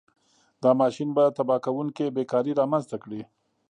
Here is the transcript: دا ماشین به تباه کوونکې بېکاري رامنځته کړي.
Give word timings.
دا 0.63 0.71
ماشین 0.81 1.09
به 1.15 1.23
تباه 1.37 1.59
کوونکې 1.65 2.13
بېکاري 2.15 2.51
رامنځته 2.59 2.97
کړي. 3.03 3.21